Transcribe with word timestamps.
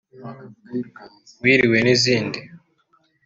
Wiriwe 1.41 1.77
n’izindi 1.85 2.39